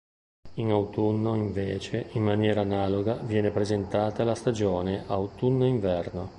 [0.55, 6.29] In autunno, invece, in maniera analoga, viene presentata la stagione autunno-inverno.